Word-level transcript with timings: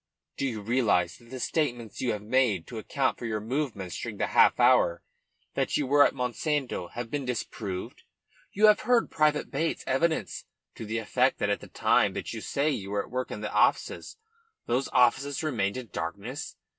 "Do 0.35 0.47
you 0.47 0.61
realise 0.63 1.19
that 1.19 1.29
the 1.29 1.39
statements 1.39 2.01
you 2.01 2.11
have 2.13 2.23
made 2.23 2.65
to 2.65 2.79
account 2.79 3.19
for 3.19 3.27
your 3.27 3.39
movements 3.39 3.95
during 4.01 4.17
the 4.17 4.25
half 4.25 4.59
hour 4.59 5.03
that 5.53 5.77
you 5.77 5.85
were 5.85 6.03
at 6.03 6.15
Monsanto 6.15 6.87
have 6.93 7.11
been 7.11 7.23
disproved? 7.23 8.01
You 8.51 8.65
have 8.65 8.79
heard 8.79 9.11
Private 9.11 9.51
Bates's 9.51 9.83
evidence 9.85 10.45
to 10.73 10.87
the 10.87 10.97
effect 10.97 11.37
that 11.37 11.51
at 11.51 11.59
the 11.59 11.67
time 11.67 12.15
when 12.15 12.23
you 12.25 12.41
say 12.41 12.71
you 12.71 12.89
were 12.89 13.03
at 13.03 13.11
work 13.11 13.29
in 13.29 13.41
the 13.41 13.53
offices, 13.53 14.17
those 14.65 14.89
offices 14.91 15.43
remained 15.43 15.77
in 15.77 15.89
darkness. 15.93 16.55